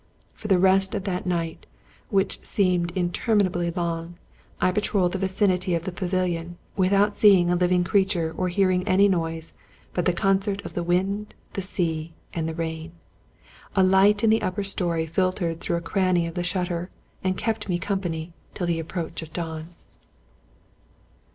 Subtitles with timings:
[0.33, 1.67] For the rest of that night,
[2.09, 4.15] which seemed interminably long,
[4.59, 9.07] I patrolled the vicinity of the pavilion, without seeing a living creature or hearing any
[9.07, 9.53] noise
[9.93, 12.93] but the concert of the wind, the sea, and the rain.
[13.75, 16.89] A light in the upper story filtered through a cranny of the shutter,
[17.23, 19.69] and kept me com pany till the approach of dawn.